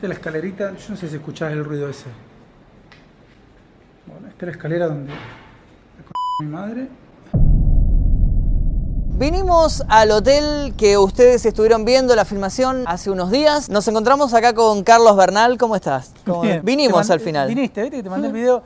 Esta 0.00 0.06
es 0.06 0.08
la 0.08 0.14
escalerita, 0.14 0.70
yo 0.70 0.88
no 0.88 0.96
sé 0.96 1.08
si 1.10 1.16
escuchás 1.16 1.52
el 1.52 1.62
ruido 1.62 1.86
ese. 1.86 2.06
Bueno, 4.06 4.28
esta 4.28 4.38
es 4.38 4.46
la 4.46 4.52
escalera 4.52 4.86
donde 4.88 5.12
mi 6.40 6.46
madre. 6.46 6.88
Vinimos 9.18 9.84
al 9.88 10.10
hotel 10.12 10.72
que 10.78 10.96
ustedes 10.96 11.44
estuvieron 11.44 11.84
viendo 11.84 12.16
la 12.16 12.24
filmación 12.24 12.84
hace 12.86 13.10
unos 13.10 13.30
días. 13.30 13.68
Nos 13.68 13.86
encontramos 13.88 14.32
acá 14.32 14.54
con 14.54 14.82
Carlos 14.84 15.14
Bernal. 15.18 15.58
¿Cómo 15.58 15.76
estás? 15.76 16.14
¿Cómo- 16.24 16.40
Bien, 16.40 16.60
Vinimos 16.64 17.06
mandé- 17.06 17.12
al 17.12 17.20
final. 17.20 17.48
Viniste, 17.48 17.82
¿viste? 17.82 17.98
que 17.98 18.02
Te 18.02 18.08
mandé 18.08 18.28
el 18.28 18.32
video. 18.32 18.62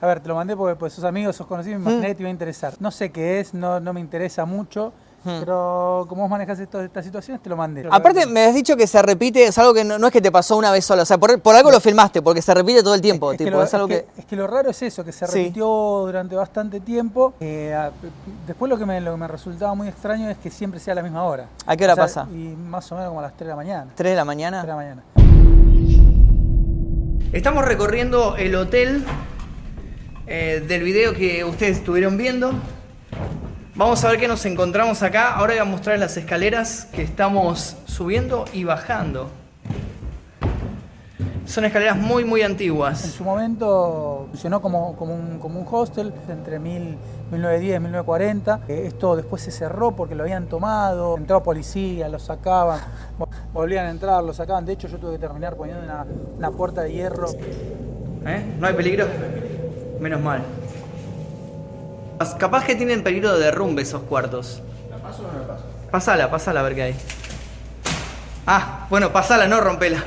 A 0.00 0.06
ver, 0.06 0.20
te 0.20 0.28
lo 0.28 0.36
mandé 0.36 0.56
porque 0.56 0.76
pues, 0.76 0.92
sos 0.92 1.02
amigo, 1.02 1.32
sos 1.32 1.48
conocido, 1.48 1.76
me 1.80 1.82
imaginé 1.86 2.06
que 2.06 2.14
te 2.14 2.22
iba 2.22 2.28
a 2.28 2.30
interesar. 2.30 2.74
No 2.78 2.92
sé 2.92 3.10
qué 3.10 3.40
es, 3.40 3.52
no, 3.52 3.80
no 3.80 3.92
me 3.92 3.98
interesa 3.98 4.44
mucho, 4.44 4.92
pero 5.24 6.06
como 6.08 6.22
vos 6.22 6.30
manejas 6.30 6.58
esto- 6.58 6.80
estas 6.80 7.04
situaciones, 7.04 7.42
te 7.42 7.48
lo 7.50 7.56
mandé. 7.56 7.86
Aparte, 7.90 8.26
me 8.26 8.44
has 8.44 8.54
dicho 8.54 8.76
que 8.76 8.86
se 8.86 9.00
repite, 9.02 9.44
es 9.44 9.58
algo 9.58 9.74
que 9.74 9.84
no, 9.84 9.98
no 9.98 10.06
es 10.06 10.12
que 10.12 10.20
te 10.20 10.30
pasó 10.32 10.56
una 10.56 10.70
vez 10.70 10.84
sola, 10.84 11.02
o 11.02 11.06
sea, 11.06 11.18
por, 11.18 11.40
por 11.40 11.54
algo 11.54 11.70
lo 11.70 11.80
filmaste, 11.80 12.22
porque 12.22 12.40
se 12.42 12.54
repite 12.54 12.82
todo 12.82 12.94
el 12.94 13.00
tiempo. 13.00 13.32
Es 13.32 13.38
que, 13.38 13.44
tipo, 13.44 13.56
lo, 13.58 13.62
es 13.64 13.74
algo 13.74 13.88
es 13.88 13.94
que. 14.00 14.04
que- 14.14 14.20
es 14.20 14.26
que 14.26 14.36
lo 14.36 14.46
raro 14.46 14.70
es 14.70 14.82
eso, 14.82 15.04
que 15.04 15.12
se 15.12 15.26
Sí. 15.26 15.38
repitió 15.38 15.66
durante 15.66 16.34
bastante 16.36 16.80
tiempo. 16.80 17.34
Eh, 17.40 17.76
después 18.46 18.68
lo 18.70 18.78
que, 18.78 18.86
me, 18.86 19.00
lo 19.00 19.12
que 19.12 19.16
me 19.18 19.28
resultaba 19.28 19.74
muy 19.74 19.88
extraño 19.88 20.28
es 20.30 20.38
que 20.38 20.50
siempre 20.50 20.80
sea 20.80 20.92
a 20.92 20.96
la 20.96 21.02
misma 21.02 21.24
hora. 21.24 21.46
¿A 21.66 21.76
qué 21.76 21.84
hora 21.84 21.96
pasa? 21.96 22.26
Y 22.32 22.54
más 22.56 22.90
o 22.92 22.94
menos 22.94 23.08
como 23.10 23.20
a 23.20 23.24
las 23.24 23.32
3 23.36 23.46
de 23.46 23.50
la 23.50 23.56
mañana. 23.56 23.90
3 23.94 24.12
de 24.12 24.16
la 24.16 24.22
3 24.22 24.26
mañana. 24.26 24.60
de 24.62 24.66
la 24.68 24.76
mañana. 24.76 25.02
Estamos 27.32 27.64
recorriendo 27.64 28.36
el 28.36 28.54
hotel 28.54 29.04
eh, 30.26 30.64
del 30.66 30.82
video 30.82 31.12
que 31.14 31.44
ustedes 31.44 31.78
estuvieron 31.78 32.16
viendo. 32.16 32.52
Vamos 33.78 34.04
a 34.04 34.10
ver 34.10 34.18
qué 34.18 34.26
nos 34.28 34.44
encontramos 34.44 35.02
acá. 35.02 35.34
Ahora 35.34 35.52
voy 35.54 35.60
a 35.60 35.64
mostrar 35.64 35.98
las 35.98 36.16
escaleras 36.16 36.88
que 36.92 37.02
estamos 37.02 37.76
subiendo 37.86 38.44
y 38.52 38.64
bajando. 38.64 39.30
Son 41.46 41.64
escaleras 41.64 41.96
muy, 41.96 42.24
muy 42.24 42.40
En 42.42 42.50
antiguas. 42.50 43.00
su 43.00 43.24
momento 43.24 44.26
funcionó 44.30 44.60
como, 44.60 44.96
como, 44.96 45.14
un, 45.14 45.38
como 45.38 45.60
un 45.60 45.66
hostel 45.70 46.12
entre 46.28 46.58
mil- 46.58 46.98
1910 47.30 47.62
y 47.76 47.80
1940. 47.80 48.60
Eh, 48.68 48.82
esto 48.88 49.14
después 49.16 49.40
se 49.42 49.50
cerró 49.52 49.92
porque 49.92 50.14
lo 50.14 50.24
habían 50.24 50.46
tomado. 50.48 51.16
Entró 51.16 51.42
policía, 51.42 52.08
lo 52.08 52.18
sacaban, 52.18 52.80
vol- 53.18 53.28
volvían 53.54 53.86
a 53.86 53.90
entrar, 53.90 54.22
lo 54.24 54.34
sacaban. 54.34 54.66
De 54.66 54.72
hecho, 54.72 54.88
yo 54.88 54.98
tuve 54.98 55.12
que 55.12 55.18
terminar 55.20 55.54
poniendo 55.56 55.82
una, 55.84 56.04
una 56.36 56.50
puerta 56.50 56.82
de 56.82 56.92
hierro. 56.92 57.28
¿Eh? 58.26 58.44
¿No 58.58 58.66
hay 58.66 58.74
peligro? 58.74 59.06
Menos 60.00 60.20
mal. 60.20 60.42
Capaz 62.18 62.64
que 62.64 62.74
tienen 62.74 63.02
peligro 63.02 63.36
de 63.36 63.44
derrumbe 63.44 63.82
esos 63.82 64.02
cuartos. 64.02 64.60
¿La 64.90 64.96
paso 64.98 65.22
o 65.22 65.32
no 65.32 65.38
la 65.38 65.46
paso? 65.46 65.64
Pasala, 65.90 66.30
pasala 66.30 66.60
a 66.60 66.62
ver 66.64 66.74
qué 66.74 66.82
hay. 66.82 66.94
Ah, 68.46 68.86
bueno, 68.90 69.12
pasala, 69.12 69.46
no 69.46 69.60
rompela. 69.60 70.04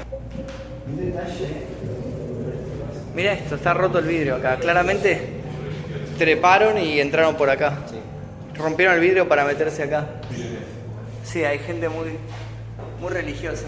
Mira 3.16 3.34
esto, 3.34 3.56
está 3.56 3.74
roto 3.74 4.00
el 4.00 4.06
vidrio 4.06 4.36
acá. 4.36 4.58
Claramente 4.58 5.42
treparon 6.18 6.78
y 6.78 7.00
entraron 7.00 7.36
por 7.36 7.50
acá. 7.50 7.78
Rompieron 8.56 8.96
el 8.96 9.02
vidrio 9.02 9.30
para 9.30 9.46
meterse 9.46 9.84
acá. 9.84 10.08
Sí, 11.24 11.46
hay 11.46 11.60
gente 11.60 11.88
muy, 11.88 12.18
muy 13.00 13.10
religiosa. 13.10 13.68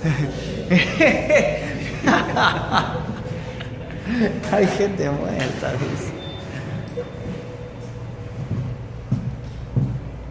Hay 4.52 4.66
gente 4.66 5.08
muerta, 5.10 5.72
dice. 5.72 6.10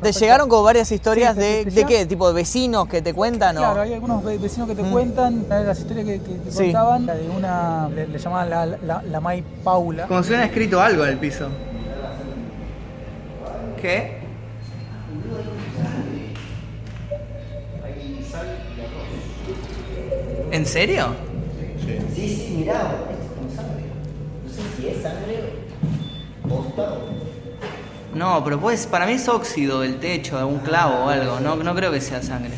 ¿Te 0.02 0.14
llegaron 0.14 0.48
como 0.48 0.64
varias 0.64 0.90
historias 0.94 1.36
Sí, 1.36 1.42
de, 1.42 1.66
te 1.66 1.72
de 1.72 1.86
qué? 1.86 2.06
¿Tipo 2.06 2.30
de 2.30 2.34
vecinos 2.34 2.88
que 2.88 3.02
te 3.02 3.14
cuentan 3.14 3.58
o...? 3.58 3.62
Claro, 3.62 3.82
hay 3.82 3.94
algunos 3.94 4.24
ve- 4.24 4.38
vecinos 4.38 4.70
que 4.70 4.76
te 4.76 4.84
cuentan, 4.84 5.44
una 5.46 5.58
de 5.60 5.66
las 5.66 5.80
historias 5.80 6.06
que, 6.06 6.22
que 6.22 6.36
te 6.36 6.52
Sí. 6.52 6.64
contaban, 6.64 7.06
la 7.06 7.16
de 7.16 7.30
una, 7.30 7.90
le, 7.90 8.08
le 8.08 8.18
llamaban 8.18 8.50
la, 8.50 8.66
la, 8.66 9.02
la 9.04 9.20
May 9.20 9.44
Paula. 9.64 10.08
Como 10.08 10.24
si 10.24 10.30
hubieran 10.30 10.48
escrito 10.48 10.82
algo 10.82 11.04
en 11.04 11.10
el 11.10 11.18
piso. 11.18 11.50
¿Qué? 13.82 14.20
¿En 20.52 20.66
serio? 20.66 21.08
Mirá, 22.60 22.92
esto 23.12 23.48
es 23.48 23.56
sangre. 23.56 23.86
No 24.44 24.50
sé 24.52 24.62
si 24.76 24.88
es 24.90 25.02
sangre 25.02 25.54
o. 26.50 26.66
No, 28.16 28.44
pero 28.44 28.60
pues 28.60 28.86
para 28.88 29.06
mí 29.06 29.14
es 29.14 29.28
óxido 29.30 29.82
del 29.82 30.00
techo, 30.00 30.36
de 30.36 30.42
algún 30.42 30.60
clavo 30.60 31.06
o 31.06 31.10
algo. 31.10 31.40
No, 31.40 31.56
no 31.56 31.76
creo 31.76 31.92
que 31.92 32.02
sea 32.02 32.22
sangre. 32.22 32.52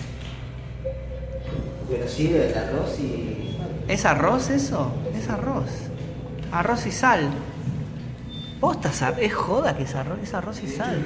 Pero 1.89 2.07
sí 2.07 2.27
del 2.27 2.57
arroz 2.57 2.97
y. 2.99 3.57
¿Es 3.87 4.05
arroz 4.05 4.49
eso? 4.49 4.91
Es 5.15 5.29
arroz. 5.29 5.69
Arroz 6.51 6.85
y 6.87 6.91
sal. 6.91 7.29
Posta, 8.59 8.91
sal- 8.93 9.15
es 9.19 9.33
joda 9.33 9.75
que 9.75 9.83
es 9.83 9.93
arroz, 9.95 10.19
es 10.23 10.33
arroz 10.33 10.63
y 10.63 10.67
sal. 10.67 11.03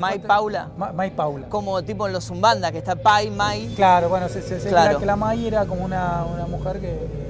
Mai 0.00 0.18
Paula. 0.18 0.70
Ma- 0.76 0.92
May 0.92 1.10
Paula. 1.10 1.48
Como 1.48 1.82
tipo 1.82 2.06
en 2.06 2.12
los 2.14 2.24
Zumbanda, 2.24 2.72
que 2.72 2.78
está 2.78 2.96
Pai, 2.96 3.30
Mai. 3.30 3.66
Claro, 3.76 4.08
bueno, 4.08 4.28
se, 4.28 4.40
se, 4.42 4.58
se 4.58 4.68
Claro. 4.68 4.88
que 4.88 4.94
la- 4.94 5.00
que 5.00 5.06
la 5.06 5.16
May 5.16 5.46
era 5.46 5.66
como 5.66 5.84
una, 5.84 6.24
una 6.24 6.46
mujer 6.46 6.80
que, 6.80 7.20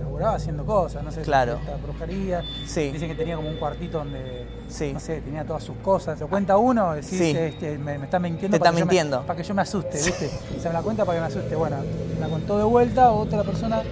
laburaba 0.00 0.34
haciendo 0.34 0.66
cosas, 0.66 1.02
no 1.04 1.10
sé, 1.12 1.22
Claro. 1.22 1.58
esta 1.64 1.76
brujería. 1.76 2.42
Sí. 2.66 2.90
Dicen 2.90 3.08
que 3.08 3.14
tenía 3.14 3.36
como 3.36 3.48
un 3.48 3.56
cuartito 3.56 3.98
donde, 3.98 4.44
Sí. 4.68 4.92
no 4.92 5.00
sé, 5.00 5.20
tenía 5.20 5.44
todas 5.44 5.62
sus 5.62 5.76
cosas. 5.78 6.18
Lo 6.20 6.28
cuenta 6.28 6.56
uno, 6.56 6.92
decís, 6.94 7.16
Sí. 7.16 7.30
este, 7.36 7.78
me, 7.78 7.96
me 7.96 8.04
está 8.06 8.18
mintiendo. 8.18 8.56
Te 8.56 8.58
para 8.58 8.70
está 8.70 8.76
que 8.76 8.80
yo 8.80 8.86
me- 8.86 8.90
mintiendo. 8.92 9.22
para 9.26 9.36
que 9.36 9.42
yo 9.44 9.54
me 9.54 9.62
asuste, 9.62 9.96
¿viste? 10.02 10.28
Se 10.60 10.68
me 10.68 10.74
la 10.74 10.82
cuenta 10.82 11.04
para 11.04 11.16
que 11.18 11.20
me 11.22 11.26
asuste. 11.28 11.54
Bueno, 11.56 11.76
la 12.20 12.28
contó 12.28 12.58
de 12.58 12.64
vuelta, 12.64 13.12
otra 13.12 13.44
persona 13.44 13.82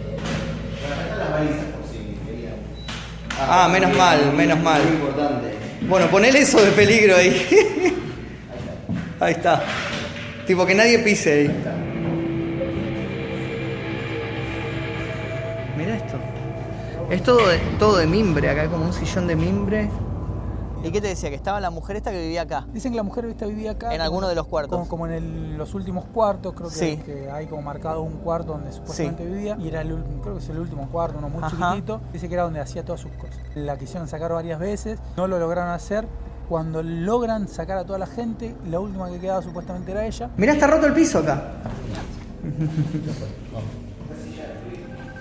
Ah, 3.40 3.68
menos 3.72 3.96
mal, 3.96 4.32
menos 4.34 4.58
mal. 4.60 4.82
Muy 4.82 4.92
importante. 4.94 5.54
Bueno, 5.88 6.06
ponele 6.10 6.40
eso 6.40 6.60
de 6.60 6.72
peligro 6.72 7.16
ahí. 7.16 7.94
Ahí 9.20 9.32
está. 9.34 9.62
Tipo 10.46 10.64
que 10.64 10.74
nadie 10.74 10.98
pise 11.00 11.32
ahí. 11.32 11.64
Mira 15.76 15.96
esto. 15.96 16.16
Es 17.10 17.22
todo 17.22 17.46
de, 17.48 17.58
todo 17.78 17.96
de 17.96 18.06
mimbre 18.06 18.50
acá, 18.50 18.68
como 18.68 18.84
un 18.84 18.92
sillón 18.92 19.26
de 19.26 19.36
mimbre. 19.36 19.88
¿Y 20.84 20.92
qué 20.92 21.00
te 21.00 21.08
decía? 21.08 21.28
Que 21.30 21.34
estaba 21.34 21.58
la 21.58 21.70
mujer 21.70 21.96
esta 21.96 22.12
que 22.12 22.20
vivía 22.20 22.42
acá. 22.42 22.64
Dicen 22.72 22.92
que 22.92 22.96
la 22.96 23.02
mujer 23.02 23.24
esta 23.24 23.46
vivía 23.46 23.72
acá. 23.72 23.92
En 23.94 24.00
alguno 24.00 24.28
de 24.28 24.36
los 24.36 24.46
cuartos. 24.46 24.78
Como, 24.78 24.88
como 24.88 25.06
en 25.06 25.12
el- 25.12 25.56
los 25.58 25.74
últimos 25.74 26.04
cuartos, 26.04 26.54
creo 26.54 26.68
que, 26.68 26.74
Sí. 26.76 26.96
que 27.04 27.28
hay 27.30 27.46
como 27.46 27.62
marcado 27.62 28.02
un 28.02 28.18
cuarto 28.18 28.52
donde 28.52 28.70
supuestamente 28.72 29.24
vivía. 29.26 29.56
Y 29.58 29.68
era 29.68 29.80
el, 29.80 29.88
creo 30.22 30.34
que 30.34 30.40
es 30.42 30.48
el 30.50 30.58
último 30.60 30.88
cuarto, 30.88 31.18
uno 31.18 31.28
muy 31.28 31.42
Ajá. 31.42 31.56
chiquitito. 31.72 32.00
Dice 32.12 32.28
que 32.28 32.34
era 32.34 32.44
donde 32.44 32.60
hacía 32.60 32.84
todas 32.84 33.00
sus 33.00 33.10
cosas. 33.12 33.36
La 33.56 33.76
quisieron 33.76 34.06
sacar 34.06 34.32
varias 34.32 34.60
veces, 34.60 35.00
no 35.16 35.26
lo 35.26 35.38
lograron 35.40 35.70
hacer. 35.70 36.06
Cuando 36.48 36.82
logran 36.82 37.46
sacar 37.46 37.76
a 37.76 37.84
toda 37.84 37.98
la 37.98 38.06
gente, 38.06 38.54
la 38.70 38.80
última 38.80 39.10
que 39.10 39.20
quedaba 39.20 39.42
supuestamente 39.42 39.92
era 39.92 40.06
ella. 40.06 40.30
Mirá, 40.38 40.54
está 40.54 40.66
roto 40.66 40.86
el 40.86 40.94
piso 40.94 41.18
acá. 41.18 41.42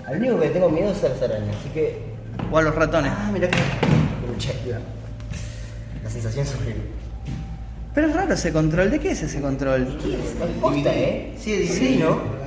Al 0.06 0.16
único 0.16 0.40
que 0.40 0.48
tengo 0.48 0.70
miedo 0.70 0.90
es 0.90 1.04
a 1.04 1.10
las 1.10 1.20
arañas, 1.20 1.54
así 1.60 1.68
que. 1.68 2.14
O 2.50 2.56
a 2.56 2.62
los 2.62 2.74
ratones. 2.74 3.12
Ah, 3.14 3.28
mira 3.30 3.46
que. 3.48 3.58
La 6.02 6.08
sensación 6.08 6.46
es 6.46 6.54
horrible. 6.54 6.82
Pero 7.94 8.06
es 8.06 8.16
raro 8.16 8.32
ese 8.32 8.50
control. 8.50 8.90
¿De 8.90 8.98
qué 8.98 9.10
es 9.10 9.22
ese 9.22 9.42
control? 9.42 9.82
Es 9.82 10.58
posta, 10.60 10.94
¿eh? 10.94 11.34
Sí, 11.38 11.52
es 11.52 11.78
divino. 11.78 12.37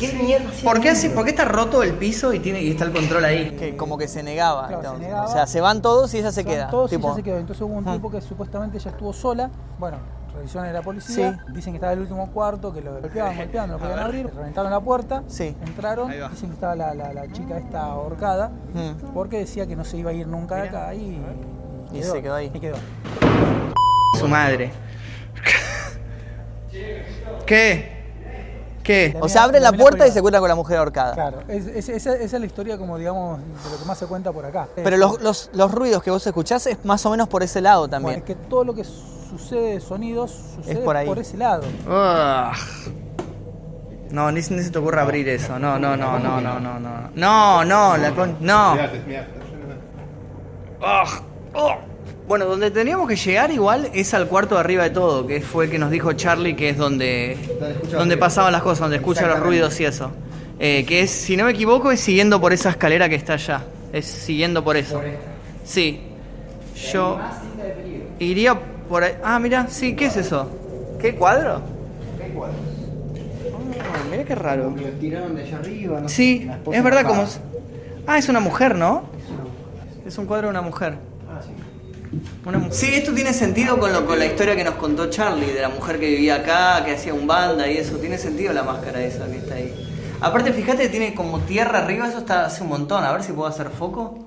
¿Qué 0.00 0.12
mierda 0.14 0.48
hacía 0.48 0.64
¿Por 0.70 0.80
qué, 0.80 1.10
por 1.14 1.24
qué 1.24 1.30
está 1.30 1.44
roto 1.44 1.82
el 1.82 1.92
piso 1.94 2.32
y, 2.32 2.40
tiene, 2.40 2.62
y 2.62 2.70
está 2.70 2.84
el 2.84 2.92
control 2.92 3.24
ahí? 3.24 3.50
Que 3.52 3.76
como 3.76 3.98
que 3.98 4.08
se 4.08 4.22
negaba. 4.22 4.66
Claro, 4.68 4.82
se 4.82 4.86
entonces. 4.88 5.08
negaba. 5.08 5.26
O 5.28 5.32
sea, 5.32 5.46
se 5.46 5.60
van 5.60 5.82
todos 5.82 6.12
y 6.14 6.18
ella 6.18 6.32
se 6.32 6.44
queda. 6.44 6.70
Todos 6.70 6.92
y 6.92 6.96
ella 6.96 7.14
se 7.14 7.22
quedó. 7.22 7.38
Entonces 7.38 7.62
hubo 7.62 7.74
un 7.74 7.88
Ah. 7.88 7.92
tipo 7.92 8.10
que 8.10 8.20
supuestamente 8.20 8.78
ella 8.78 8.90
estuvo 8.90 9.12
sola. 9.12 9.50
Bueno, 9.78 9.98
revisiones 10.34 10.70
de 10.72 10.78
la 10.78 10.82
policía. 10.82 11.40
Sí. 11.46 11.52
Dicen 11.52 11.72
que 11.72 11.76
estaba 11.76 11.92
en 11.92 11.98
el 11.98 12.02
último 12.04 12.30
cuarto, 12.32 12.72
que 12.72 12.80
lo 12.80 12.92
golpeaban, 13.00 13.36
golpeaban, 13.36 13.70
no 13.70 13.76
lo 13.76 13.82
podían 13.82 13.98
abrir. 13.98 14.26
Reventaron 14.34 14.70
la 14.70 14.80
puerta. 14.80 15.22
Sí. 15.28 15.54
Entraron. 15.66 16.10
Ahí 16.10 16.20
va. 16.20 16.28
Dicen 16.30 16.48
que 16.48 16.54
estaba 16.54 16.74
la, 16.74 16.94
la- 16.94 17.12
la 17.12 17.30
chica 17.30 17.58
esta 17.58 17.82
ahorcada. 17.82 18.48
Mm. 18.72 19.12
Porque 19.12 19.38
decía 19.38 19.66
que 19.66 19.76
no 19.76 19.84
se 19.84 19.98
iba 19.98 20.10
a 20.10 20.14
ir 20.14 20.26
nunca 20.26 20.56
de 20.56 20.68
acá 20.68 20.94
y, 20.94 21.20
Y 21.92 22.02
se 22.02 22.22
quedó 22.22 22.34
ahí. 22.36 22.50
Y 22.54 22.60
quedó. 22.60 22.76
Su 24.18 24.28
madre. 24.28 24.70
¿Qué? 27.46 27.99
¿Qué? 28.82 29.16
O 29.20 29.28
sea, 29.28 29.44
abre 29.44 29.60
la 29.60 29.72
puerta 29.72 30.06
y 30.06 30.10
se 30.10 30.18
encuentra 30.18 30.40
con 30.40 30.48
la 30.48 30.54
mujer 30.54 30.78
ahorcada. 30.78 31.12
Claro, 31.14 31.40
es- 31.48 31.66
es- 31.66 31.88
esa, 31.90 32.14
esa 32.14 32.36
es 32.36 32.40
la 32.40 32.46
historia 32.46 32.78
como 32.78 32.96
digamos 32.98 33.38
de 33.38 33.70
lo 33.70 33.78
que 33.78 33.84
más 33.84 33.98
se 33.98 34.06
cuenta 34.06 34.32
por 34.32 34.44
acá. 34.46 34.68
Pero 34.74 34.96
los, 34.96 35.20
los, 35.20 35.50
los 35.52 35.70
ruidos 35.72 36.02
que 36.02 36.10
vos 36.10 36.26
escuchás 36.26 36.66
es 36.66 36.82
más 36.84 37.04
o 37.06 37.10
menos 37.10 37.28
por 37.28 37.42
ese 37.42 37.60
lado 37.60 37.80
Bueno, 37.80 37.90
también. 37.90 38.18
es 38.20 38.24
que 38.24 38.34
todo 38.34 38.64
lo 38.64 38.74
que 38.74 38.84
sucede 38.84 39.74
de 39.74 39.80
sonidos 39.80 40.30
sucede 40.56 40.76
por 40.80 40.96
ahí. 40.96 41.08
ese 41.18 41.36
lado. 41.36 41.62
Ugh. 41.86 42.54
No, 44.10 44.32
ni, 44.32 44.40
ni 44.40 44.42
se 44.62 44.70
te 44.70 44.78
ocurra 44.78 45.02
abrir 45.02 45.28
eso. 45.28 45.58
No, 45.58 45.78
no, 45.78 45.96
no, 45.96 46.18
no, 46.18 46.40
no, 46.40 46.58
no, 46.58 46.80
no. 46.80 47.10
No, 47.14 47.64
no, 47.64 47.96
la 47.96 48.10
con... 48.12 48.36
No. 48.40 48.74
Ugh. 50.80 51.22
Ugh. 51.54 51.76
Bueno, 52.30 52.44
donde 52.44 52.70
teníamos 52.70 53.08
que 53.08 53.16
llegar 53.16 53.50
igual 53.50 53.90
es 53.92 54.14
al 54.14 54.28
cuarto 54.28 54.54
de 54.54 54.60
arriba 54.60 54.84
de 54.84 54.90
todo, 54.90 55.26
que 55.26 55.40
fue 55.40 55.64
el 55.64 55.70
que 55.72 55.80
nos 55.80 55.90
dijo 55.90 56.12
Charlie, 56.12 56.54
que 56.54 56.68
es 56.68 56.76
donde, 56.76 57.36
Donde 57.90 58.16
pasaban 58.16 58.52
las 58.52 58.62
cosas, 58.62 58.82
donde 58.82 58.98
escucha 58.98 59.26
los 59.26 59.40
ruidos 59.40 59.80
y 59.80 59.84
eso. 59.84 60.12
Eh, 60.60 60.84
que 60.86 61.00
es, 61.00 61.10
si 61.10 61.36
no 61.36 61.46
me 61.46 61.50
equivoco, 61.50 61.90
es 61.90 61.98
siguiendo 61.98 62.40
por 62.40 62.52
esa 62.52 62.70
escalera 62.70 63.08
que 63.08 63.16
está 63.16 63.32
allá. 63.32 63.64
Es 63.92 64.06
siguiendo 64.06 64.62
por 64.62 64.76
eso. 64.76 65.00
Por. 65.00 65.06
Sí. 65.64 66.02
Yo 66.92 67.18
iría 68.20 68.56
por 68.88 69.02
ahí. 69.02 69.14
Ah, 69.24 69.40
mira, 69.40 69.66
sí, 69.68 69.96
¿qué 69.96 70.06
es 70.06 70.16
eso? 70.16 70.48
¿Qué 71.00 71.16
cuadro? 71.16 71.62
¿Qué 72.16 72.32
cuadros? 72.32 72.60
Ah, 73.82 74.04
mira 74.08 74.24
qué 74.24 74.36
raro. 74.36 74.64
Como 74.66 74.76
que 74.76 74.82
los 74.82 75.00
tiraron 75.00 75.34
de 75.34 75.42
allá 75.42 75.56
arriba. 75.56 76.00
No 76.00 76.08
sé, 76.08 76.14
Sí, 76.14 76.50
es 76.70 76.84
verdad 76.84 77.06
como... 77.06 77.24
Ah, 78.06 78.18
es 78.18 78.28
una 78.28 78.38
mujer, 78.38 78.76
¿no? 78.76 79.02
Es 80.06 80.16
un 80.16 80.26
cuadro 80.26 80.46
de 80.46 80.50
una 80.50 80.62
mujer. 80.62 81.09
Sí. 82.10 82.18
Una 82.44 82.70
Sí, 82.72 82.86
esto 82.94 83.12
tiene 83.14 83.32
sentido 83.32 83.78
con, 83.78 83.92
lo, 83.92 84.04
con 84.06 84.18
la 84.18 84.26
historia 84.26 84.56
que 84.56 84.64
nos 84.64 84.74
contó 84.74 85.08
Charlie, 85.10 85.52
de 85.52 85.60
la 85.62 85.68
mujer 85.68 85.98
que 86.00 86.08
vivía 86.08 86.36
acá, 86.36 86.84
que 86.84 86.92
hacía 86.92 87.14
un 87.14 87.26
banda 87.26 87.68
y 87.70 87.76
eso. 87.76 87.96
Tiene 87.98 88.18
sentido 88.18 88.52
la 88.52 88.62
máscara 88.64 89.02
esa 89.02 89.26
que 89.26 89.36
está 89.38 89.54
ahí. 89.54 89.72
Aparte, 90.20 90.52
fíjate, 90.52 90.88
tiene 90.88 91.14
como 91.14 91.40
tierra 91.40 91.78
arriba, 91.84 92.08
eso 92.08 92.18
está 92.18 92.44
hace 92.46 92.62
un 92.62 92.68
montón. 92.68 93.04
A 93.04 93.12
ver 93.12 93.22
si 93.22 93.32
puedo 93.32 93.48
hacer 93.48 93.70
foco. 93.70 94.26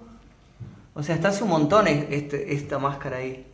O 0.96 1.04
sea, 1.04 1.16
está 1.16 1.30
hace 1.30 1.44
un 1.44 1.50
montón 1.50 1.88
es- 1.88 2.06
este- 2.10 2.54
esta 2.54 2.80
máscara 2.80 3.18
ahí. 3.18 3.46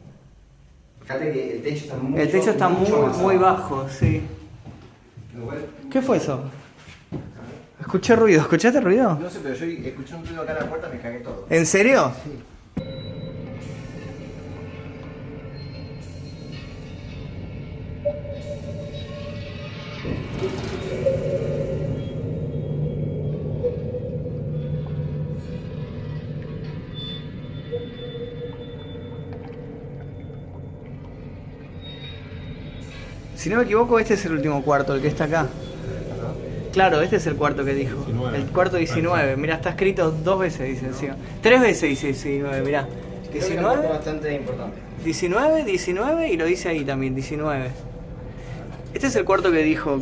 Fíjate 1.02 1.32
que 1.32 1.52
el 1.56 1.64
techo 1.64 1.84
está 1.86 1.96
muy 1.98 2.20
El 2.22 2.32
techo 2.32 2.50
está 2.52 2.70
muy, 2.70 2.90
mucho 2.92 3.18
muy 3.20 3.38
bajo, 3.38 3.88
sí. 3.90 4.22
¿Qué 5.90 6.02
fue 6.02 6.18
eso? 6.18 6.44
Escuché 7.80 8.16
ruido, 8.16 8.42
¿escuchaste 8.42 8.80
ruido? 8.82 9.18
No 9.20 9.30
sé, 9.30 9.40
pero 9.42 9.56
yo 9.56 9.66
escuché 9.66 10.16
un 10.16 10.26
ruido 10.26 10.44
acá 10.44 10.52
a 10.52 10.60
la 10.62 10.70
puerta 10.70 10.90
y 10.92 10.98
me 10.98 11.02
cagué 11.02 11.20
todo. 11.20 11.48
¿En 11.50 11.66
serio? 11.66 12.12
Sí. 12.24 12.32
Si 33.40 33.50
no 33.50 33.56
me 33.56 33.64
equivoco, 33.64 34.00
este 34.00 34.16
es 34.16 34.26
el 34.26 34.34
último 34.34 34.62
cuarto, 34.64 34.94
el 34.96 35.02
que 35.02 35.08
está 35.08 35.24
acá. 35.24 35.48
Claro, 36.74 37.00
este 37.00 37.16
es 37.16 37.26
el 37.26 37.36
cuarto 37.38 37.64
que 37.64 37.74
dijo. 37.74 37.96
19. 38.04 38.38
El 38.38 38.44
cuarto 38.48 38.76
19. 38.76 39.38
Mira, 39.38 39.56
está 39.56 39.70
escrito 39.70 40.12
dos 40.12 40.40
veces, 40.42 40.68
dice 40.68 40.88
encima. 40.88 41.16
Tres 41.42 41.62
veces 41.62 41.90
dice 41.90 42.08
19, 42.08 42.62
mirá. 42.64 42.86
Creo 43.30 43.32
que 43.32 43.38
es 43.40 43.50
un 43.50 43.56
cuarto 43.64 43.82
19, 43.82 43.88
bastante 43.98 44.34
importante. 44.36 44.78
19, 45.06 45.64
19 45.64 46.30
y 46.34 46.36
lo 46.36 46.44
dice 46.46 46.68
ahí 46.68 46.84
también, 46.84 47.16
19. 47.16 47.70
Este 48.94 49.08
es 49.08 49.16
el 49.16 49.24
cuarto 49.24 49.54
que 49.54 49.64
dijo. 49.64 50.02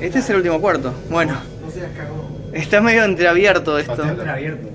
Este 0.00 0.20
es 0.20 0.30
el 0.30 0.36
último 0.36 0.58
cuarto. 0.58 0.94
Bueno, 1.10 1.34
No 1.62 1.70
seas 1.70 1.92
cagón. 1.94 2.22
está 2.54 2.80
medio 2.80 3.04
entreabierto 3.04 3.76
esto. 3.78 3.96
Bastante 3.98 4.30
abierto. 4.30 4.68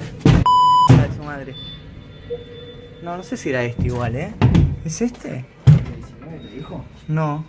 Ay, 0.89 1.09
su 1.17 1.23
madre. 1.23 1.55
No, 3.01 3.17
no 3.17 3.23
sé 3.23 3.37
si 3.37 3.49
era 3.49 3.63
este 3.63 3.87
igual, 3.87 4.15
¿eh? 4.15 4.33
¿Es 4.85 5.01
este? 5.01 5.45
¿El 5.65 5.95
19 5.95 6.37
te 6.47 6.55
dijo? 6.55 6.85
No. 7.07 7.43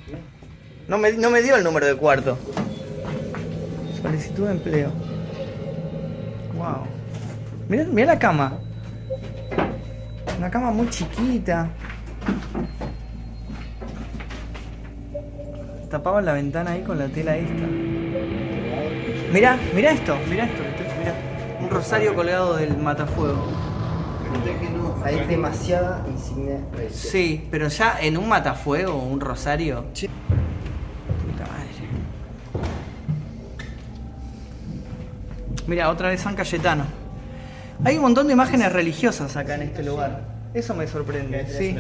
No 0.88 0.98
me, 0.98 1.12
no 1.12 1.30
me 1.30 1.42
dio 1.42 1.54
el 1.56 1.62
número 1.62 1.86
de 1.86 1.94
cuarto. 1.96 2.38
Solicitud 4.00 4.46
de 4.46 4.52
empleo. 4.52 4.90
Wow. 6.56 6.86
Mira, 7.68 7.84
mira 7.84 8.14
la 8.14 8.18
cama. 8.18 8.58
Una 10.38 10.50
cama 10.50 10.70
muy 10.70 10.88
chiquita. 10.88 11.68
Tapaban 15.90 16.24
la 16.24 16.32
ventana 16.32 16.72
ahí 16.72 16.82
con 16.82 16.98
la 16.98 17.08
tela 17.08 17.36
esta. 17.36 17.66
Mira, 19.32 19.58
mira 19.74 19.90
esto, 19.90 20.16
mira 20.28 20.44
esto, 20.44 20.62
mira. 20.98 21.14
Un 21.60 21.68
rosario 21.70 22.14
colgado 22.14 22.56
del 22.56 22.76
matafuego. 22.78 23.44
Hay 25.04 25.26
demasiada 25.26 26.04
insignia. 26.08 26.60
Sí, 26.90 27.46
pero 27.50 27.68
ya 27.68 27.98
en 28.00 28.16
un 28.16 28.28
matafuego, 28.28 28.94
un 28.94 29.20
rosario. 29.20 29.84
Puta 29.84 31.46
madre. 31.46 31.68
Mira, 35.68 35.88
otra 35.90 36.08
vez 36.08 36.20
San 36.22 36.34
Cayetano. 36.34 36.84
Hay 37.84 37.94
un 37.96 38.02
montón 38.02 38.26
de 38.26 38.32
imágenes 38.32 38.72
religiosas 38.72 39.36
acá 39.36 39.54
en 39.54 39.62
este 39.62 39.84
lugar. 39.84 40.22
Eso 40.52 40.74
me 40.74 40.88
sorprende. 40.88 41.46
Sí. 41.46 41.76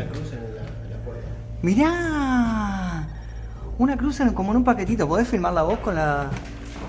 Mirá. 1.62 3.08
Una 3.78 3.96
cruz 3.96 4.20
en- 4.20 4.34
como 4.34 4.50
en 4.52 4.58
un 4.58 4.64
paquetito. 4.64 5.08
¿Podés 5.08 5.26
filmarla 5.26 5.62
vos 5.62 5.78
con 5.80 5.94
la.? 5.96 6.26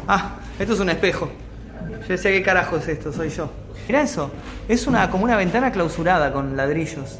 Ah, 0.07 0.35
esto 0.59 0.73
es 0.73 0.79
un 0.79 0.89
espejo. 0.89 1.29
Yo 2.01 2.07
decía, 2.09 2.31
¿qué 2.31 2.43
carajo 2.43 2.77
es 2.77 2.87
esto? 2.87 3.11
Soy 3.13 3.29
yo. 3.29 3.49
Mirá 3.87 4.01
eso. 4.01 4.29
Es 4.67 4.85
una 4.85 5.09
como 5.09 5.23
una 5.23 5.35
ventana 5.37 5.71
clausurada 5.71 6.31
con 6.33 6.55
ladrillos. 6.57 7.19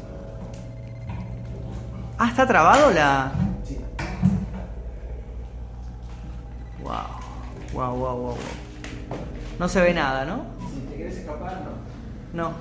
Ah, 2.18 2.28
¿está 2.28 2.46
trabado 2.46 2.90
la...? 2.92 3.32
Wow. 6.82 6.92
Wow, 7.72 7.96
wow, 7.96 7.96
wow, 7.96 8.16
wow. 8.26 8.36
No 9.60 9.68
se 9.68 9.78
ve 9.82 9.92
nada, 9.92 10.24
¿no? 10.24 10.46
Si 10.72 10.80
te 10.88 10.96
quieres 10.96 11.18
escapar, 11.18 11.60
no. 12.32 12.44
No. 12.44 12.52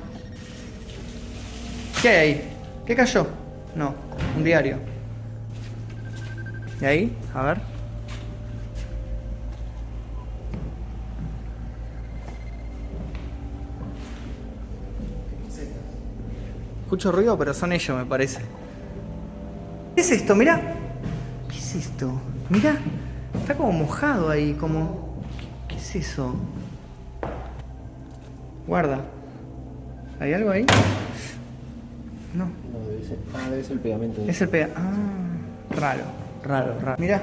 ¿Qué 2.02 2.10
hay 2.10 2.18
ahí? 2.18 2.52
¿Qué 2.86 2.94
cayó? 2.94 3.26
No, 3.74 3.96
un 4.36 4.44
diario. 4.44 4.80
¿Y 6.82 6.84
ahí? 6.84 7.18
A 7.34 7.44
ver. 7.44 7.62
Escucho 16.84 17.14
ruido, 17.14 17.38
pero 17.38 17.54
son 17.54 17.72
ellos, 17.72 17.98
me 17.98 18.06
parece. 18.06 18.42
¿Qué 19.96 20.02
es 20.02 20.12
esto? 20.12 20.36
Mira. 20.36 20.60
¿Qué 21.50 21.58
es 21.60 21.76
esto? 21.76 22.12
Mira. 22.50 22.76
Está 23.40 23.56
como 23.56 23.72
mojado 23.72 24.30
ahí, 24.30 24.54
como... 24.56 25.24
¿Qué, 25.70 25.76
qué 25.76 25.82
es 25.82 25.96
eso? 25.96 26.36
Guarda. 28.70 29.00
¿Hay 30.20 30.32
algo 30.32 30.52
ahí? 30.52 30.64
No. 32.36 32.46
No, 32.46 32.88
debe 32.88 33.04
ser, 33.04 33.18
ah, 33.34 33.50
debe 33.50 33.64
ser 33.64 33.72
el 33.74 33.80
pegamento. 33.80 34.22
Es 34.28 34.40
el 34.44 34.50
pega. 34.50 34.70
Ah, 34.76 34.92
raro, 35.72 36.04
raro, 36.44 36.80
raro. 36.80 36.96
Mira, 37.00 37.20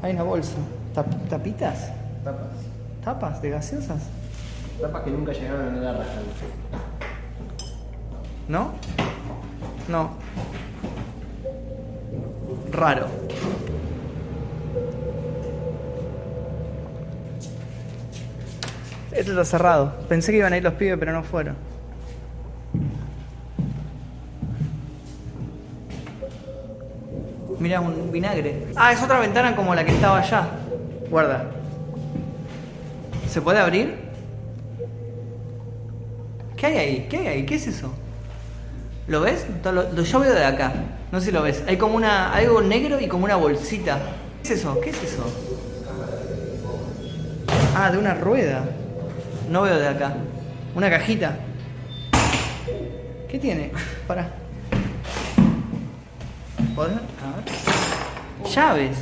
hay 0.00 0.14
una 0.14 0.22
bolsa. 0.22 0.56
Tap- 0.94 1.28
¿Tapitas? 1.28 1.90
Tapas. 2.24 2.46
¿Tapas 3.04 3.42
de 3.42 3.50
gaseosas? 3.50 4.00
Tapas 4.80 5.02
que 5.02 5.10
nunca 5.10 5.32
llegaron 5.32 5.76
a 5.76 5.80
la 5.82 5.92
raja. 5.92 6.10
¿No? 8.48 8.70
No. 9.88 10.10
Raro. 12.72 13.08
Esto 19.14 19.30
está 19.32 19.44
cerrado. 19.44 19.92
Pensé 20.08 20.32
que 20.32 20.38
iban 20.38 20.52
a 20.52 20.56
ir 20.56 20.62
los 20.62 20.74
pibes, 20.74 20.98
pero 20.98 21.12
no 21.12 21.22
fueron. 21.22 21.56
Mira, 27.58 27.80
un 27.80 28.10
vinagre. 28.10 28.66
Ah, 28.74 28.92
es 28.92 29.02
otra 29.02 29.20
ventana 29.20 29.54
como 29.54 29.74
la 29.74 29.84
que 29.84 29.92
estaba 29.92 30.18
allá. 30.18 30.48
Guarda. 31.10 31.44
¿Se 33.30 33.40
puede 33.40 33.60
abrir? 33.60 33.94
¿Qué 36.56 36.66
hay 36.66 36.76
ahí? 36.78 37.06
¿Qué 37.08 37.16
hay 37.18 37.26
ahí? 37.28 37.46
¿Qué 37.46 37.54
es 37.56 37.66
eso? 37.66 37.92
¿Lo 39.06 39.20
ves? 39.20 39.46
Lo- 39.64 40.02
yo 40.02 40.20
veo 40.20 40.34
de 40.34 40.44
acá. 40.44 40.72
No 41.12 41.20
sé 41.20 41.26
si 41.26 41.32
lo 41.32 41.42
ves. 41.42 41.62
Hay 41.66 41.76
como 41.76 41.94
una. 41.96 42.32
algo 42.32 42.60
negro 42.62 42.98
y 43.00 43.06
como 43.06 43.24
una 43.24 43.36
bolsita. 43.36 43.98
¿Qué 44.42 44.54
es 44.54 44.60
eso? 44.60 44.80
¿Qué 44.80 44.90
es 44.90 45.02
eso? 45.02 45.22
Ah, 47.76 47.90
de 47.90 47.98
una 47.98 48.14
rueda. 48.14 48.64
No 49.52 49.60
veo 49.60 49.78
de 49.78 49.86
acá. 49.86 50.14
Una 50.74 50.88
cajita. 50.88 51.36
¿Qué 53.28 53.38
tiene? 53.38 53.70
Para. 54.06 54.28
¿Podés? 56.74 56.94
A 56.96 57.36
ver. 57.36 58.50
Llaves. 58.50 58.96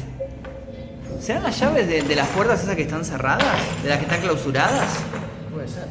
¿Serán 1.20 1.44
las 1.44 1.56
llaves 1.60 1.86
de, 1.86 2.02
de 2.02 2.16
las 2.16 2.26
puertas 2.30 2.64
esas 2.64 2.74
que 2.74 2.82
están 2.82 3.04
cerradas? 3.04 3.44
¿De 3.84 3.90
las 3.90 3.98
que 3.98 4.06
están 4.06 4.20
clausuradas? 4.22 4.88
Puede 5.54 5.68
ser. 5.68 5.86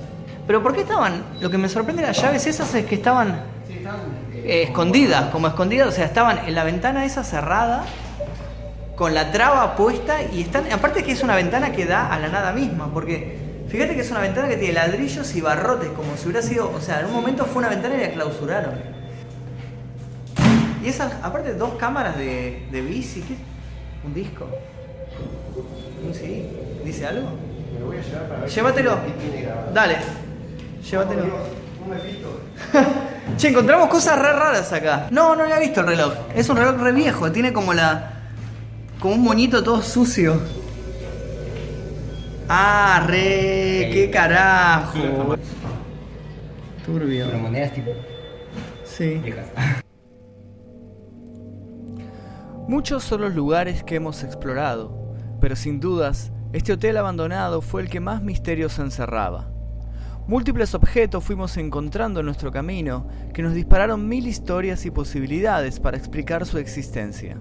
Pero 0.46 0.62
¿por 0.62 0.76
qué 0.76 0.82
estaban? 0.82 1.24
Lo 1.40 1.50
que 1.50 1.58
me 1.58 1.70
sorprende 1.70 2.02
de 2.02 2.10
las 2.10 2.22
llaves 2.22 2.46
esas 2.46 2.76
es 2.76 2.86
que 2.86 2.96
estaban 2.96 3.40
Sí, 3.66 3.76
están. 3.78 3.96
eh, 4.34 4.64
escondidas, 4.64 5.30
como 5.30 5.48
escondidas, 5.48 5.88
o 5.88 5.92
sea, 5.94 6.04
estaban 6.04 6.40
en 6.40 6.54
la 6.54 6.66
ventana 6.66 7.06
esa 7.06 7.24
cerrada, 7.24 7.86
con 8.98 9.14
la 9.14 9.32
traba 9.32 9.78
puesta 9.78 10.22
y 10.22 10.42
están. 10.42 10.70
Aparte 10.70 11.02
que 11.06 11.14
es 11.14 11.24
una 11.24 11.38
ventana 11.38 11.72
que 11.72 11.86
da 11.86 12.14
a 12.14 12.20
la 12.20 12.28
nada 12.28 12.52
misma, 12.52 12.90
porque 12.94 13.48
fíjate 13.70 13.96
que 13.96 14.02
es 14.02 14.12
una 14.12 14.20
ventana 14.20 14.48
que 14.50 14.58
tiene 14.58 14.74
ladrillos 14.74 15.36
y 15.36 15.42
barrotes, 15.42 15.90
como 15.90 16.16
si 16.18 16.26
hubiera 16.26 16.42
sido. 16.42 16.72
O 16.72 16.82
sea, 16.82 17.00
en 17.02 17.08
un 17.08 17.14
momento 17.14 17.46
fue 17.46 17.60
una 17.60 17.70
ventana 17.70 17.96
y 17.96 18.02
la 18.02 18.12
clausuraron. 18.12 18.74
Y 20.84 20.88
esas, 20.88 21.14
aparte, 21.22 21.54
dos 21.54 21.74
cámaras 21.76 22.18
de, 22.18 22.68
de 22.72 22.82
bici, 22.82 23.22
¿qué? 23.22 23.36
Un 24.06 24.14
disco. 24.14 24.48
Un 26.06 26.14
CD. 26.14 26.50
¿Dice 26.86 27.06
algo? 27.06 27.30
Me 27.74 27.80
lo 27.80 27.88
voy 27.88 27.98
a 27.98 28.02
llevar 28.02 28.28
para 28.28 28.42
ver 28.42 28.50
Llévatelo. 28.50 29.00
Dale. 29.74 29.98
Llévatelo. 30.90 31.24
Un 31.84 31.90
Mephisto. 31.90 32.42
Che, 33.38 33.50
encontramos 33.50 33.90
cosas 33.90 34.18
re 34.18 34.34
raras 34.34 34.74
acá. 34.74 35.08
No, 35.12 35.36
no 35.36 35.44
había 35.44 35.60
visto 35.60 35.82
el 35.82 35.88
reloj. 35.88 36.14
Es 36.36 36.50
un 36.50 36.58
reloj 36.58 36.82
re 36.82 36.92
viejo. 36.92 37.32
Tiene 37.32 37.54
como 37.54 37.74
la. 37.74 38.14
como 39.00 39.14
un 39.16 39.22
moñito 39.22 39.64
todo 39.64 39.82
sucio. 39.82 40.42
Ah, 42.52 43.06
re. 43.08 43.90
qué 43.94 44.10
carajo. 44.12 45.36
Turbio. 46.84 47.28
Pero 47.28 47.38
monedas 47.40 47.74
tipo 47.74 47.92
Sí. 48.84 49.22
viejas. 49.24 49.46
Muchos 52.68 53.04
son 53.04 53.22
los 53.22 53.36
lugares 53.36 53.84
que 53.84 53.96
hemos 53.96 54.24
explorado, 54.24 55.14
pero 55.40 55.56
sin 55.56 55.80
dudas, 55.80 56.32
este 56.52 56.74
hotel 56.74 56.98
abandonado 56.98 57.62
fue 57.62 57.82
el 57.84 57.90
que 57.90 58.00
más 58.00 58.22
misterios 58.24 58.80
encerraba. 58.80 59.52
Múltiples 60.28 60.76
objetos 60.76 61.24
fuimos 61.24 61.58
encontrando 61.58 62.20
en 62.20 62.26
nuestro 62.28 62.52
camino 62.52 63.08
que 63.34 63.42
nos 63.42 63.54
dispararon 63.54 64.08
mil 64.08 64.28
historias 64.28 64.86
y 64.86 64.92
posibilidades 64.92 65.80
para 65.80 65.98
explicar 65.98 66.46
su 66.46 66.58
existencia. 66.60 67.40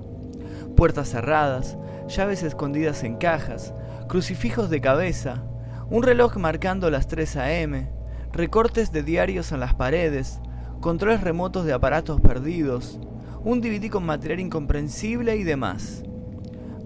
Puertas 0.77 1.09
cerradas, 1.11 1.77
llaves 2.09 2.43
escondidas 2.43 3.05
en 3.05 3.17
cajas, 3.17 3.75
crucifijos 4.09 4.71
de 4.71 4.81
cabeza, 4.81 5.45
un 5.91 6.03
reloj 6.03 6.39
marcando 6.39 6.91
las 6.91 7.09
3 7.09 7.37
a.m., 7.37 7.91
recortes 8.33 8.91
de 8.91 9.03
diarios 9.03 9.53
en 9.53 9.61
las 9.61 9.75
paredes, 9.75 10.41
controles 10.81 11.21
remotos 11.21 11.67
de 11.67 11.75
aparatos 11.75 12.19
perdidos, 12.19 12.99
un 13.45 13.61
DVD 13.61 13.91
con 13.91 14.07
material 14.07 14.41
incomprensible 14.41 15.37
y 15.37 15.45
demás. 15.45 16.05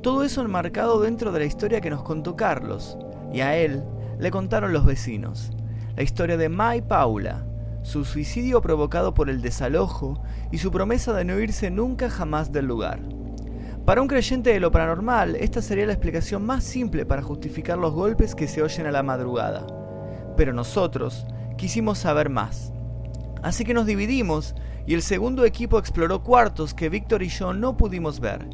Todo 0.03 0.25
eso 0.25 0.43
enmarcado 0.43 1.01
dentro 1.01 1.31
de 1.31 1.39
la 1.39 1.45
historia 1.45 1.81
que 1.81 1.91
nos 1.91 2.03
contó 2.03 2.35
Carlos, 2.35 2.99
y 3.33 3.41
a 3.41 3.57
él 3.57 3.85
le 4.19 4.33
contaron 4.33 4.73
los 4.73 4.85
vecinos. 4.85 5.53
La 5.95 6.03
historia 6.03 6.37
de 6.37 6.49
Mai 6.49 6.83
Paula, 6.83 7.47
su 7.83 8.05
suicidio 8.05 8.61
provocado 8.61 9.15
por 9.15 9.31
el 9.31 9.43
desalojo 9.43 10.21
y 10.51 10.59
su 10.59 10.73
promesa 10.73 11.13
de 11.13 11.25
no 11.25 11.39
irse 11.39 11.71
nunca 11.71 12.11
jamás 12.11 12.51
del 12.51 12.67
lugar. 12.67 13.01
Para 13.85 14.01
un 14.01 14.07
creyente 14.07 14.51
de 14.51 14.61
lo 14.61 14.71
paranormal, 14.71 15.35
esta 15.35 15.61
sería 15.61 15.87
la 15.87 15.93
explicación 15.93 16.47
más 16.47 16.63
simple 16.63 17.05
para 17.05 17.21
justificar 17.21 17.79
los 17.79 17.93
golpes 17.93 18.37
que 18.37 18.47
se 18.47 18.63
oyen 18.63 18.87
a 18.87 18.93
la 18.93 19.03
madrugada. 19.03 19.67
Pero 20.37 20.53
nosotros 20.53 21.27
quisimos 21.59 21.99
saber 21.99 22.31
más. 22.31 22.73
Así 23.43 23.65
que 23.65 23.75
nos 23.75 23.87
dividimos 23.87 24.55
y 24.87 24.95
el 24.95 25.03
segundo 25.03 25.45
equipo 25.45 25.81
exploró 25.81 26.23
cuartos 26.23 26.75
que 26.75 26.89
Víctor 26.89 27.25
y 27.25 27.29
yo 27.29 27.53
no 27.55 27.77
pudimos 27.77 28.21
ver. 28.21 28.47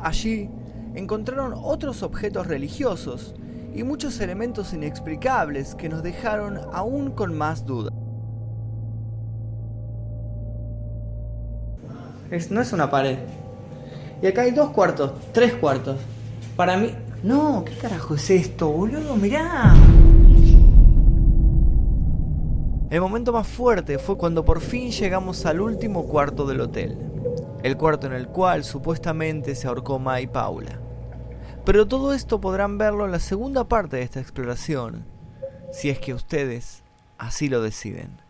Allí 0.00 0.50
encontraron 0.96 1.54
otros 1.56 2.02
objetos 2.02 2.48
religiosos 2.48 3.36
y 3.72 3.84
muchos 3.84 4.18
elementos 4.20 4.72
inexplicables 4.72 5.76
que 5.76 5.88
nos 5.88 6.02
dejaron 6.02 6.58
aún 6.72 7.12
con 7.12 7.36
más 7.36 7.64
dudas. 7.64 7.92
No 12.50 12.60
es 12.60 12.72
una 12.72 12.90
pared. 12.90 13.18
Y 14.22 14.26
acá 14.26 14.42
hay 14.42 14.50
dos 14.50 14.70
cuartos, 14.70 15.12
tres 15.32 15.54
cuartos. 15.54 15.96
Para 16.56 16.76
mí... 16.76 16.94
No, 17.22 17.64
¿qué 17.64 17.74
carajo 17.74 18.14
es 18.14 18.30
esto, 18.30 18.68
boludo? 18.68 19.16
Mirá. 19.16 19.74
El 22.88 23.00
momento 23.00 23.32
más 23.32 23.46
fuerte 23.46 23.98
fue 23.98 24.16
cuando 24.16 24.44
por 24.44 24.60
fin 24.60 24.90
llegamos 24.90 25.44
al 25.44 25.60
último 25.60 26.06
cuarto 26.06 26.46
del 26.46 26.60
hotel. 26.60 26.96
El 27.62 27.76
cuarto 27.76 28.06
en 28.06 28.12
el 28.12 28.28
cual 28.28 28.64
supuestamente 28.64 29.54
se 29.54 29.66
ahorcó 29.66 29.98
Mai 29.98 30.26
Paula. 30.26 30.78
Pero 31.64 31.88
todo 31.88 32.12
esto 32.12 32.40
podrán 32.40 32.78
verlo 32.78 33.04
en 33.04 33.12
la 33.12 33.18
segunda 33.18 33.64
parte 33.64 33.96
de 33.96 34.02
esta 34.02 34.20
exploración, 34.20 35.04
si 35.72 35.90
es 35.90 35.98
que 35.98 36.14
ustedes 36.14 36.84
así 37.18 37.48
lo 37.48 37.60
deciden. 37.60 38.25